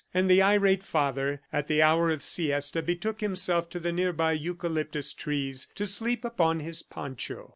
And 0.15 0.27
the 0.27 0.41
irate 0.41 0.81
father, 0.81 1.41
at 1.53 1.67
the 1.67 1.83
hour 1.83 2.09
of 2.09 2.23
siesta, 2.23 2.81
betook 2.81 3.21
himself 3.21 3.69
to 3.69 3.79
the 3.79 3.91
nearby 3.91 4.31
eucalyptus 4.31 5.13
trees, 5.13 5.67
to 5.75 5.85
sleep 5.85 6.25
upon 6.25 6.59
his 6.59 6.81
poncho. 6.81 7.49